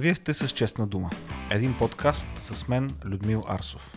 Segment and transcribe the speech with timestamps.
[0.00, 1.10] Вие сте с Честна дума.
[1.50, 3.96] Един подкаст с мен, Людмил Арсов.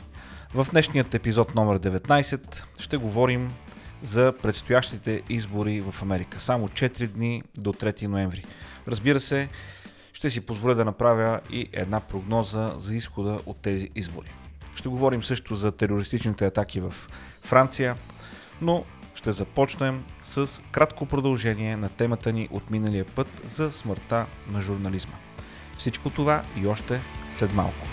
[0.54, 3.52] В днешният епизод номер 19 ще говорим
[4.02, 6.40] за предстоящите избори в Америка.
[6.40, 8.46] Само 4 дни до 3 ноември.
[8.88, 9.50] Разбира се,
[10.14, 14.32] ще си позволя да направя и една прогноза за изхода от тези избори.
[14.76, 16.94] Ще говорим също за терористичните атаки в
[17.42, 17.96] Франция,
[18.62, 18.86] но
[19.16, 25.16] ще започнем с кратко продължение на темата ни от миналия път за смъртта на журнализма.
[25.78, 27.02] Всичко това и още
[27.32, 27.88] след малко.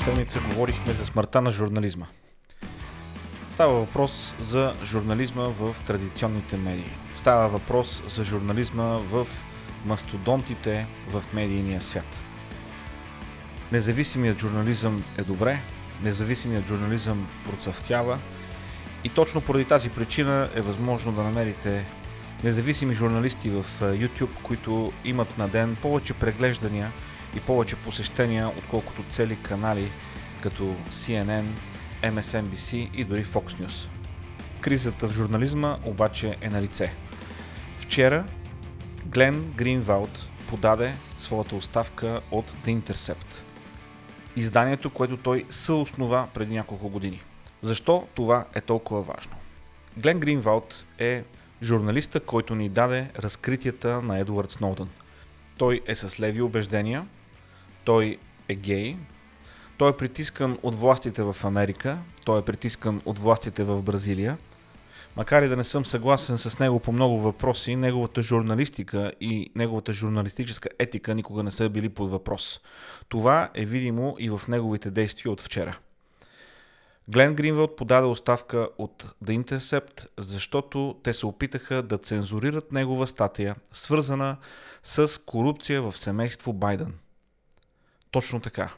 [0.00, 2.06] Седмица говорихме за смъртта на журнализма.
[3.50, 6.90] Става въпрос за журнализма в традиционните медии.
[7.14, 9.26] Става въпрос за журнализма в
[9.86, 12.22] мастодонтите в медийния свят.
[13.72, 15.60] Независимият журнализъм е добре,
[16.02, 18.18] независимият журнализъм процъфтява
[19.04, 21.84] и точно поради тази причина е възможно да намерите
[22.44, 26.92] независими журналисти в YouTube, които имат на ден повече преглеждания–
[27.36, 29.90] и повече посещения, отколкото цели канали
[30.42, 31.44] като CNN,
[32.02, 33.88] MSNBC и дори Fox News.
[34.60, 36.94] Кризата в журнализма обаче е на лице.
[37.78, 38.24] Вчера
[39.06, 43.38] Глен Гринвалд подаде своята оставка от The Intercept.
[44.36, 47.20] Изданието, което той съоснова преди няколко години.
[47.62, 49.32] Защо това е толкова важно?
[49.96, 51.24] Глен Гринвалд е
[51.62, 54.88] журналиста, който ни даде разкритията на Едуард Сноудън.
[55.58, 57.06] Той е с леви убеждения–
[57.84, 58.18] той
[58.48, 58.96] е гей,
[59.78, 64.38] той е притискан от властите в Америка, той е притискан от властите в Бразилия.
[65.16, 69.92] Макар и да не съм съгласен с него по много въпроси, неговата журналистика и неговата
[69.92, 72.60] журналистическа етика никога не са били под въпрос.
[73.08, 75.78] Това е видимо и в неговите действия от вчера.
[77.08, 83.56] Глен Гринвелд подаде оставка от The Intercept, защото те се опитаха да цензурират негова статия,
[83.72, 84.36] свързана
[84.82, 86.94] с корупция в семейство Байден–
[88.10, 88.72] точно така.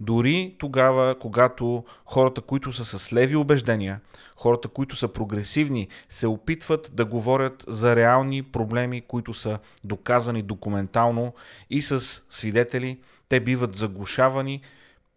[0.00, 4.00] Дори тогава, когато хората, които са с леви убеждения,
[4.36, 11.34] хората, които са прогресивни, се опитват да говорят за реални проблеми, които са доказани документално
[11.70, 12.98] и с свидетели,
[13.28, 14.60] те биват заглушавани,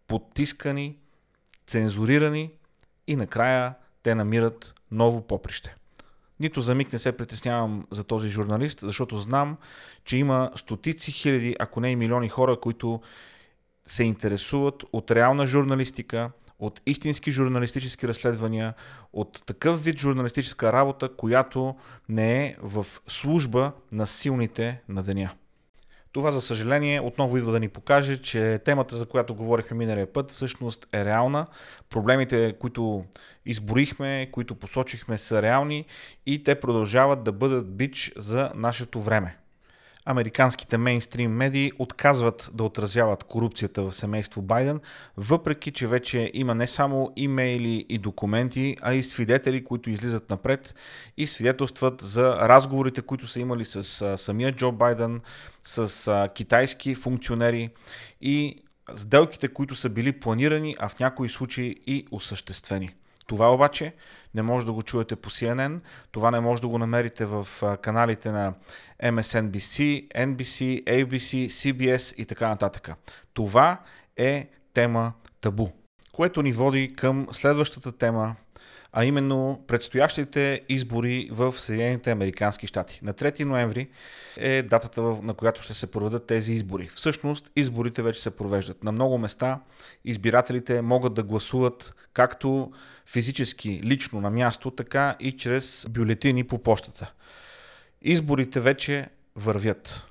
[0.08, 0.96] потискани,
[1.66, 2.50] цензурирани
[3.06, 5.74] и накрая те намират ново поприще.
[6.40, 9.56] Нито за миг не се притеснявам за този журналист, защото знам,
[10.04, 13.00] че има стотици хиляди, ако не и милиони хора, които
[13.90, 18.74] се интересуват от реална журналистика, от истински журналистически разследвания,
[19.12, 21.74] от такъв вид журналистическа работа, която
[22.08, 25.30] не е в служба на силните на деня.
[26.12, 30.30] Това, за съжаление, отново идва да ни покаже, че темата, за която говорихме миналия път,
[30.30, 31.46] всъщност е реална.
[31.88, 33.04] Проблемите, които
[33.46, 35.84] изборихме, които посочихме, са реални
[36.26, 39.39] и те продължават да бъдат бич за нашето време
[40.10, 44.80] американските мейнстрим медии отказват да отразяват корупцията в семейство Байден,
[45.16, 50.74] въпреки че вече има не само имейли и документи, а и свидетели, които излизат напред
[51.16, 55.20] и свидетелстват за разговорите, които са имали с самия Джо Байден,
[55.64, 57.70] с китайски функционери
[58.20, 58.56] и
[58.96, 62.90] сделките, които са били планирани, а в някои случаи и осъществени.
[63.30, 63.94] Това обаче
[64.34, 65.80] не може да го чуете по CNN,
[66.12, 67.46] това не може да го намерите в
[67.82, 68.54] каналите на
[69.02, 72.90] MSNBC, NBC, ABC, CBS и така нататък.
[73.34, 73.80] Това
[74.16, 75.68] е тема табу,
[76.12, 78.36] което ни води към следващата тема,
[78.92, 83.00] а именно предстоящите избори в Съединените Американски щати.
[83.02, 83.88] На 3 ноември
[84.36, 86.88] е датата, на която ще се проведат тези избори.
[86.94, 88.84] Всъщност, изборите вече се провеждат.
[88.84, 89.60] На много места
[90.04, 92.72] избирателите могат да гласуват както
[93.06, 97.12] физически, лично на място, така и чрез бюлетини по почтата.
[98.02, 100.06] Изборите вече вървят.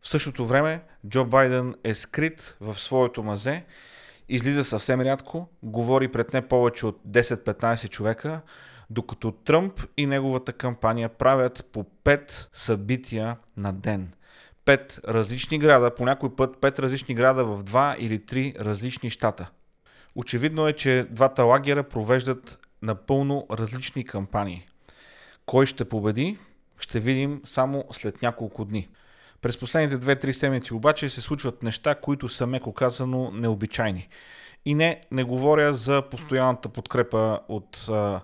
[0.00, 3.64] В същото време Джо Байден е скрит в своето мазе
[4.28, 8.40] излиза съвсем рядко, говори пред не повече от 10-15 човека,
[8.90, 14.12] докато Тръмп и неговата кампания правят по 5 събития на ден.
[14.64, 19.50] Пет различни града, по някой път пет различни града в два или три различни щата.
[20.14, 24.66] Очевидно е, че двата лагера провеждат напълно различни кампании.
[25.46, 26.38] Кой ще победи,
[26.78, 28.88] ще видим само след няколко дни.
[29.42, 34.08] През последните 2-3 седмици обаче се случват неща, които са меко казано необичайни.
[34.64, 38.20] И не, не говоря за постоянната подкрепа от а,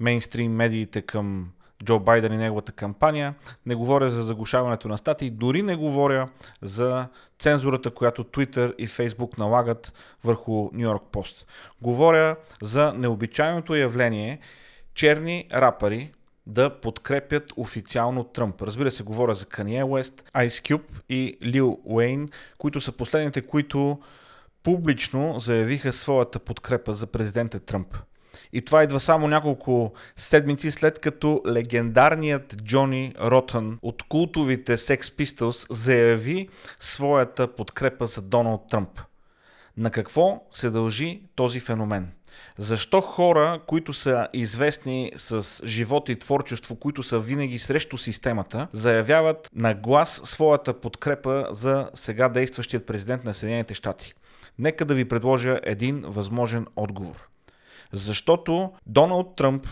[0.00, 1.50] мейнстрим медиите към
[1.84, 3.34] Джо Байден и неговата кампания,
[3.66, 6.28] не говоря за заглушаването на статии, дори не говоря
[6.62, 7.08] за
[7.38, 9.92] цензурата, която Twitter и Facebook налагат
[10.24, 11.46] върху New York Post.
[11.82, 14.38] Говоря за необичайното явление
[14.94, 16.10] черни рапъри
[16.46, 18.62] да подкрепят официално Тръмп.
[18.62, 22.28] Разбира се, говоря за Kanye West, Ice Cube и Лил Уейн,
[22.58, 23.98] които са последните, които
[24.62, 27.96] публично заявиха своята подкрепа за президента Тръмп.
[28.52, 35.72] И това идва само няколко седмици след като легендарният Джони Ротън от култовите Sex Pistols
[35.72, 36.48] заяви
[36.80, 39.00] своята подкрепа за Доналд Тръмп.
[39.76, 42.12] На какво се дължи този феномен?
[42.58, 49.50] Защо хора, които са известни с живот и творчество, които са винаги срещу системата, заявяват
[49.54, 54.14] на глас своята подкрепа за сега действащият президент на Съединените щати?
[54.58, 57.28] Нека да ви предложа един възможен отговор.
[57.92, 59.66] Защото Доналд Тръмп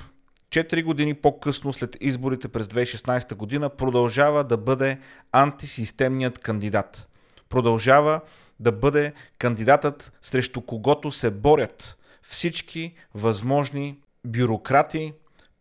[0.50, 4.98] 4 години по-късно след изборите през 2016 година продължава да бъде
[5.32, 7.08] антисистемният кандидат.
[7.48, 8.20] Продължава
[8.60, 15.12] да бъде кандидатът срещу когото се борят всички възможни бюрократи,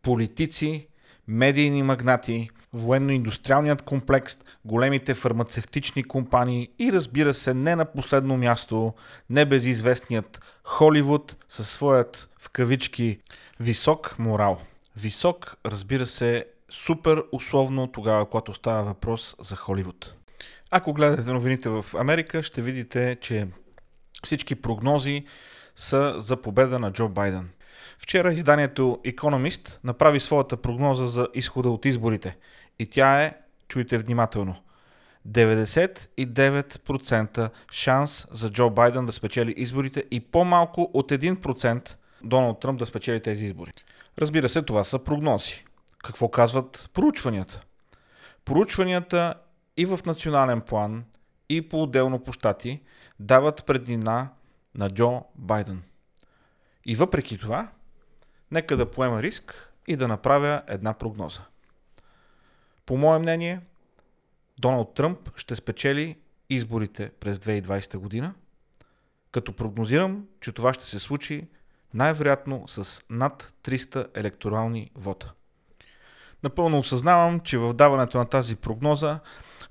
[0.01, 0.87] политици,
[1.27, 8.93] медийни магнати, военно-индустриалният комплекс, големите фармацевтични компании и разбира се не на последно място
[9.29, 13.19] небезизвестният Холивуд със своят в кавички
[13.59, 14.61] висок морал.
[14.95, 20.13] Висок, разбира се, супер условно тогава, когато става въпрос за Холивуд.
[20.71, 23.47] Ако гледате новините в Америка, ще видите, че
[24.23, 25.25] всички прогнози
[25.77, 27.49] са за победа на Джо Байден.
[27.99, 32.37] Вчера изданието Economist направи своята прогноза за изхода от изборите
[32.79, 33.37] и тя е,
[33.67, 34.55] чуйте внимателно,
[35.27, 42.85] 99% шанс за Джо Байден да спечели изборите и по-малко от 1% Доналд Тръмп да
[42.85, 43.71] спечели тези избори.
[44.19, 45.65] Разбира се, това са прогнози.
[46.03, 47.61] Какво казват проучванията?
[48.45, 49.33] Проучванията
[49.77, 51.03] и в национален план,
[51.49, 52.81] и по-отделно по щати
[53.19, 54.29] дават преднина
[54.75, 55.83] на Джо Байден.
[56.85, 57.71] И въпреки това,
[58.51, 61.41] нека да поема риск и да направя една прогноза.
[62.85, 63.61] По мое мнение,
[64.59, 66.17] Доналд Тръмп ще спечели
[66.49, 68.33] изборите през 2020 година,
[69.31, 71.47] като прогнозирам, че това ще се случи
[71.93, 75.33] най-вероятно с над 300 електорални вота.
[76.43, 79.19] Напълно осъзнавам, че в даването на тази прогноза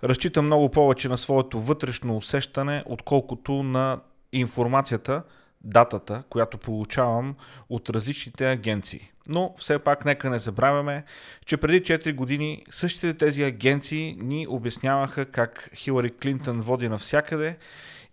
[0.04, 4.00] разчитам много повече на своето вътрешно усещане, отколкото на
[4.41, 5.23] информацията,
[5.61, 7.35] датата, която получавам
[7.69, 9.11] от различните агенции.
[9.29, 11.05] Но все пак нека не забравяме,
[11.47, 17.56] че преди 4 години същите тези агенции ни обясняваха как Хилари Клинтън води навсякъде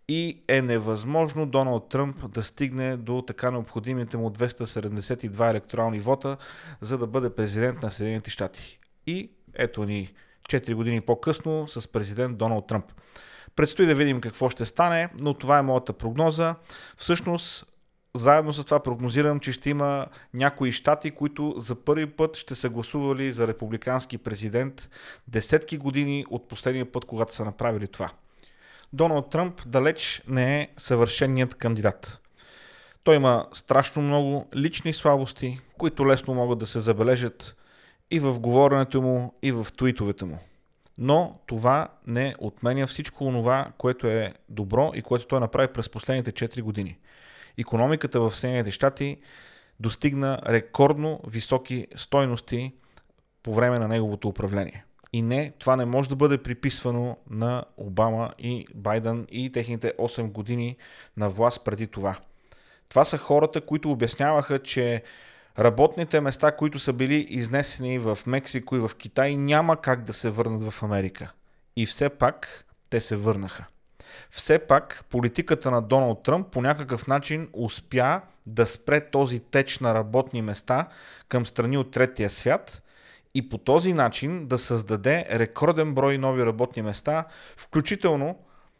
[0.07, 6.37] и е невъзможно Доналд Тръмп да стигне до така необходимите му 272 електорални вота,
[6.81, 8.79] за да бъде президент на Съединените щати.
[9.07, 10.13] И ето ни
[10.49, 12.85] 4 години по-късно с президент Доналд Тръмп.
[13.55, 16.55] Предстои да видим какво ще стане, но това е моята прогноза.
[16.97, 17.65] Всъщност,
[18.15, 22.69] заедно с това прогнозирам, че ще има някои щати, които за първи път ще са
[22.69, 24.89] гласували за републикански президент
[25.27, 28.11] десетки години от последния път, когато са направили това.
[28.93, 32.19] Доналд Тръмп далеч не е съвършеният кандидат.
[33.03, 37.55] Той има страшно много лични слабости, които лесно могат да се забележат
[38.11, 40.39] и в говоренето му, и в твитовете му.
[40.97, 46.31] Но това не отменя всичко това, което е добро и което той направи през последните
[46.31, 46.97] 4 години.
[47.57, 49.17] Економиката в Съединените щати
[49.79, 52.73] достигна рекордно високи стойности
[53.43, 54.85] по време на неговото управление.
[55.13, 60.31] И не, това не може да бъде приписвано на Обама и Байден и техните 8
[60.31, 60.77] години
[61.17, 62.19] на власт преди това.
[62.89, 65.03] Това са хората, които обясняваха, че
[65.59, 70.29] работните места, които са били изнесени в Мексико и в Китай, няма как да се
[70.29, 71.31] върнат в Америка.
[71.75, 73.65] И все пак те се върнаха.
[74.29, 79.93] Все пак политиката на Доналд Тръмп по някакъв начин успя да спре този теч на
[79.93, 80.87] работни места
[81.29, 82.83] към страни от третия свят
[83.35, 87.25] и по този начин да създаде рекорден брой нови работни места,
[87.57, 88.37] включително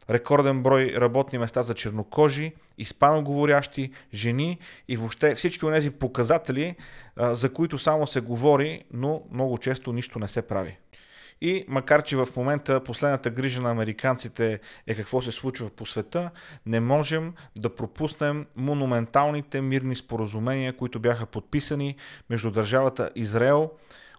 [0.10, 6.76] рекорден брой работни места за чернокожи, испаноговорящи, жени и въобще всички тези показатели,
[7.18, 10.78] за които само се говори, но много често нищо не се прави.
[11.42, 16.30] И макар, че в момента последната грижа на американците е какво се случва по света,
[16.66, 21.96] не можем да пропуснем монументалните мирни споразумения, които бяха подписани
[22.30, 23.72] между държавата Израел,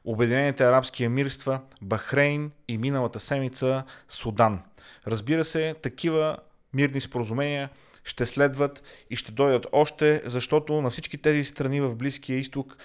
[0.04, 4.62] Обединените арабски емирства, Бахрейн и миналата седмица Судан.
[5.06, 6.37] Разбира се, такива
[6.75, 7.70] мирни споразумения
[8.04, 12.76] ще следват и ще дойдат още, защото на всички тези страни в Близкия изток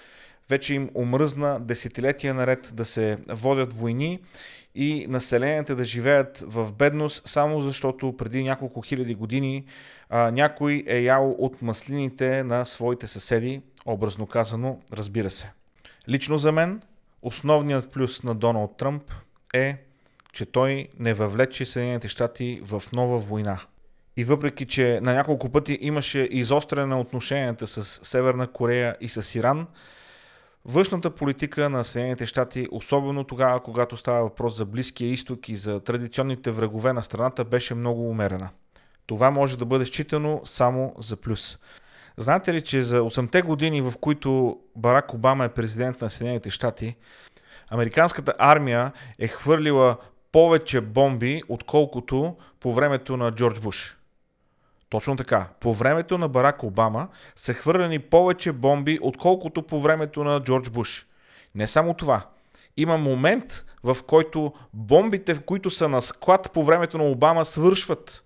[0.50, 4.20] вече им омръзна десетилетия наред да се водят войни
[4.76, 9.66] и населенията да живеят в бедност, само защото преди няколко хиляди години
[10.10, 15.52] а, някой е ял от маслините на своите съседи, образно казано, разбира се.
[16.10, 16.82] Лично за мен,
[17.22, 19.04] основният плюс на Доналд Тръмп
[19.54, 19.78] е,
[20.34, 23.62] че той не въвлече Съединените щати в нова война.
[24.18, 29.36] И въпреки, че на няколко пъти имаше изостряне на отношенията с Северна Корея и с
[29.36, 29.68] Иран,
[30.66, 35.80] външната политика на Съединените щати, особено тогава, когато става въпрос за Близкия изток и за
[35.80, 38.50] традиционните врагове на страната, беше много умерена.
[39.06, 41.60] Това може да бъде считано само за плюс.
[42.20, 46.96] Знаете ли, че за 8-те години, в които Барак Обама е президент на Съединените щати,
[47.70, 49.98] американската армия е хвърлила
[50.32, 53.98] повече бомби, отколкото по времето на Джордж Буш.
[54.90, 55.48] Точно така.
[55.60, 61.08] По времето на Барак Обама са хвърлени повече бомби, отколкото по времето на Джордж Буш.
[61.56, 62.22] Не само това.
[62.78, 68.24] Има момент, в който бомбите, които са на склад по времето на Обама, свършват.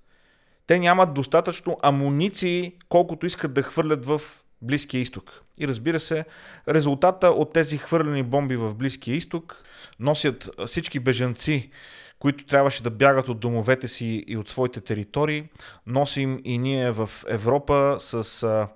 [0.67, 4.21] Те нямат достатъчно амуниции, колкото искат да хвърлят в
[4.61, 5.41] Близкия изток.
[5.59, 6.25] И разбира се,
[6.69, 9.63] резултата от тези хвърлени бомби в Близкия изток
[9.99, 11.71] носят всички бежанци,
[12.19, 15.43] които трябваше да бягат от домовете си и от своите територии.
[15.87, 18.67] Носим и ние в Европа с а,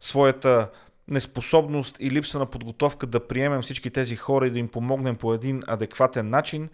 [0.00, 0.68] своята
[1.08, 5.34] неспособност и липса на подготовка да приемем всички тези хора и да им помогнем по
[5.34, 6.68] един адекватен начин.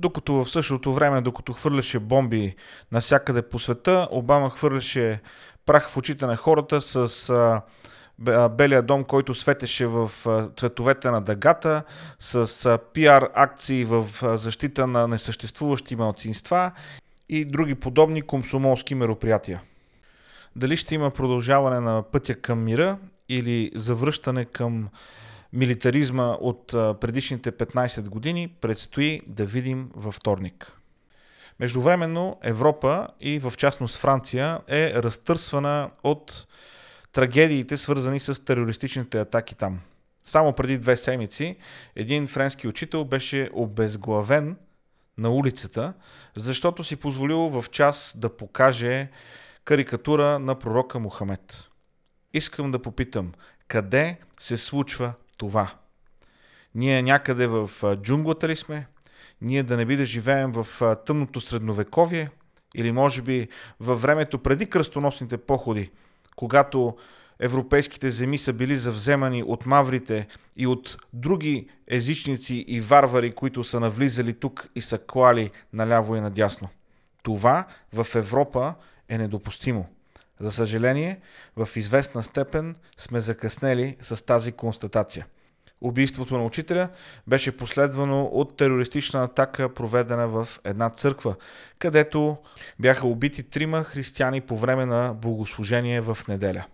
[0.00, 2.56] Докато в същото време, докато хвърляше бомби
[2.92, 5.20] навсякъде по света, Обама хвърляше
[5.66, 10.10] прах в очите на хората с а, Белия дом, който светеше в
[10.56, 11.82] цветовете на дъгата,
[12.18, 16.72] с пиар акции в защита на несъществуващи малцинства
[17.28, 19.62] и други подобни комсомолски мероприятия.
[20.56, 24.88] Дали ще има продължаване на пътя към мира или завръщане към
[25.52, 26.66] милитаризма от
[27.00, 30.72] предишните 15 години, предстои да видим във вторник.
[31.60, 36.46] Междувременно Европа и в частност Франция е разтърсвана от
[37.12, 39.80] трагедиите, свързани с терористичните атаки там.
[40.22, 41.56] Само преди две седмици
[41.96, 44.56] един френски учител беше обезглавен
[45.18, 45.92] на улицата,
[46.36, 49.08] защото си позволил в час да покаже
[49.64, 51.68] карикатура на пророка Мухамед.
[52.34, 53.32] Искам да попитам,
[53.68, 55.70] къде се случва това?
[56.74, 58.86] Ние някъде в джунглата ли сме?
[59.40, 62.30] Ние да не би да живеем в тъмното средновековие?
[62.74, 63.48] Или може би
[63.80, 65.90] във времето преди кръстоносните походи,
[66.36, 66.96] когато
[67.38, 73.80] европейските земи са били завземани от маврите и от други езичници и варвари, които са
[73.80, 76.68] навлизали тук и са клали наляво и надясно.
[77.22, 78.74] Това в Европа
[79.08, 79.88] е недопустимо.
[80.40, 81.20] За съжаление,
[81.56, 85.26] в известна степен сме закъснели с тази констатация.
[85.80, 86.88] Убийството на учителя
[87.26, 91.34] беше последвано от терористична атака, проведена в една църква,
[91.78, 92.36] където
[92.78, 96.64] бяха убити трима християни по време на богослужение в неделя.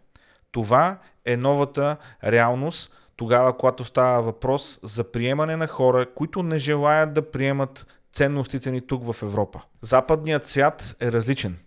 [0.53, 7.13] Това е новата реалност, тогава, когато става въпрос за приемане на хора, които не желаят
[7.13, 9.63] да приемат ценностите ни тук в Европа.
[9.81, 11.59] Западният свят е различен.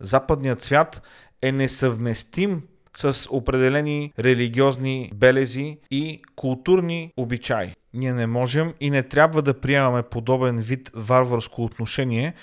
[0.00, 1.02] Западният свят
[1.42, 2.62] е несъвместим
[2.96, 7.74] с определени религиозни белези и културни обичаи.
[7.94, 12.34] Ние не можем и не трябва да приемаме подобен вид варварско отношение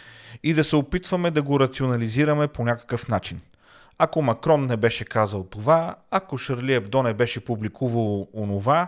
[0.44, 3.42] и да се опитваме да го рационализираме по някакъв начин.
[3.98, 8.88] Ако Макрон не беше казал това, ако Шарли Ебдо не беше публикувал онова,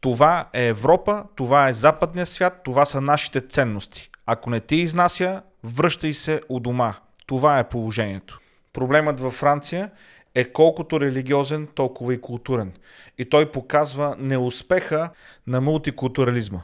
[0.00, 4.10] това е Европа, това е западния свят, това са нашите ценности.
[4.26, 6.94] Ако не ти изнася, връщай се у дома.
[7.26, 8.41] Това е положението.
[8.72, 9.90] Проблемът във Франция
[10.34, 12.72] е колкото религиозен, толкова и културен.
[13.18, 15.10] И той показва неуспеха
[15.46, 16.62] на мултикултурализма.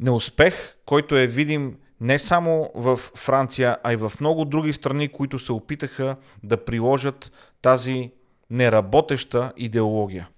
[0.00, 5.38] Неуспех, който е видим не само в Франция, а и в много други страни, които
[5.38, 7.32] се опитаха да приложат
[7.62, 8.10] тази
[8.50, 10.28] неработеща идеология.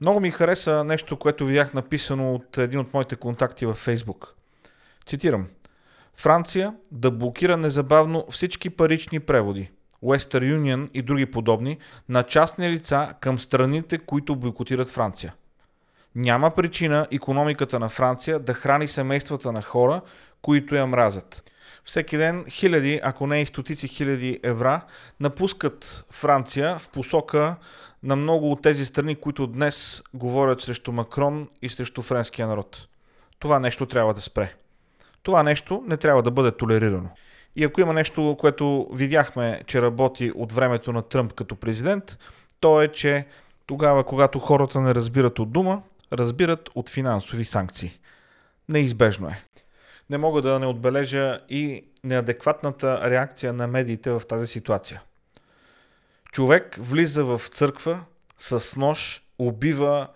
[0.00, 4.34] Много ми хареса нещо, което видях написано от един от моите контакти във Фейсбук.
[5.06, 5.46] Цитирам.
[6.16, 9.70] Франция да блокира незабавно всички парични преводи,
[10.04, 15.34] Western Union и други подобни, на частни лица към страните, които бойкотират Франция.
[16.14, 20.00] Няма причина економиката на Франция да храни семействата на хора,
[20.42, 21.50] които я мразят.
[21.84, 24.80] Всеки ден хиляди, ако не и стотици хиляди евра,
[25.20, 27.56] напускат Франция в посока
[28.02, 32.88] на много от тези страни, които днес говорят срещу Макрон и срещу френския народ.
[33.38, 34.54] Това нещо трябва да спре.
[35.22, 37.10] Това нещо не трябва да бъде толерирано.
[37.56, 42.18] И ако има нещо, което видяхме, че работи от времето на Тръмп като президент,
[42.60, 43.26] то е, че
[43.66, 45.82] тогава, когато хората не разбират от дума,
[46.12, 47.98] разбират от финансови санкции.
[48.68, 49.44] Неизбежно е.
[50.10, 55.02] Не мога да не отбележа и неадекватната реакция на медиите в тази ситуация.
[56.32, 58.00] Човек влиза в църква
[58.38, 60.08] с нож, убива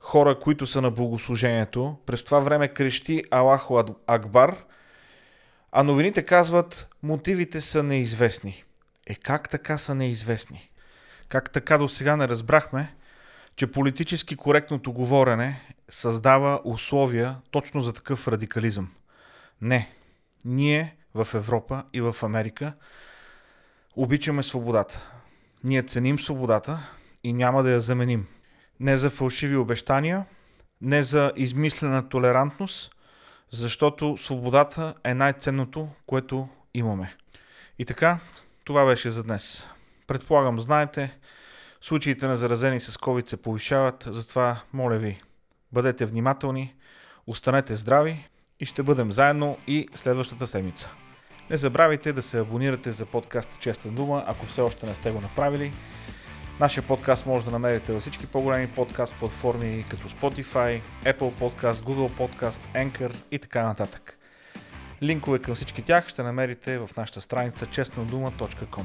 [0.00, 4.56] хора, които са на богослужението, през това време крещи Аллахо Акбар,
[5.78, 8.64] а новините казват, мотивите са неизвестни.
[9.06, 10.70] Е как така са неизвестни?
[11.28, 12.94] Как така до сега не разбрахме,
[13.56, 18.90] че политически коректното говорене създава условия точно за такъв радикализъм?
[19.60, 19.90] Не.
[20.44, 22.72] Ние в Европа и в Америка
[23.96, 25.10] обичаме свободата.
[25.64, 26.90] Ние ценим свободата
[27.24, 28.26] и няма да я заменим.
[28.80, 30.26] Не за фалшиви обещания,
[30.80, 32.95] не за измислена толерантност,
[33.50, 37.16] защото свободата е най-ценното, което имаме.
[37.78, 38.18] И така,
[38.64, 39.68] това беше за днес.
[40.06, 41.18] Предполагам, знаете,
[41.80, 45.22] случаите на заразени с COVID се повишават, затова моля ви,
[45.72, 46.74] бъдете внимателни,
[47.26, 48.28] останете здрави
[48.60, 50.90] и ще бъдем заедно и следващата седмица.
[51.50, 55.20] Не забравяйте да се абонирате за подкаст Честа дума, ако все още не сте го
[55.20, 55.72] направили.
[56.60, 62.10] Нашия подкаст може да намерите във всички по-големи подкаст платформи, като Spotify, Apple Podcast, Google
[62.10, 64.18] Podcast, Anchor и така нататък.
[65.02, 68.84] Линкове към всички тях ще намерите в нашата страница честнодума.com.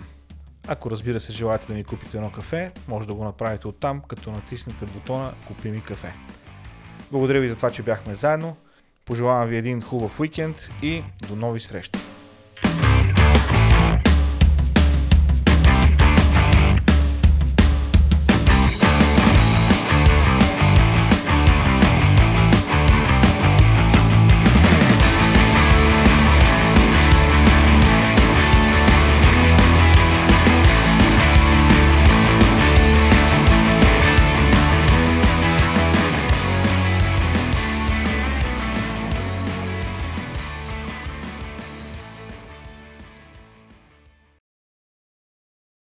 [0.67, 4.31] Ако разбира се желаете да ми купите едно кафе, може да го направите оттам, като
[4.31, 6.13] натиснете бутона Купи ми кафе.
[7.11, 8.57] Благодаря ви за това, че бяхме заедно.
[9.05, 12.10] Пожелавам ви един хубав уикенд и до нови срещи!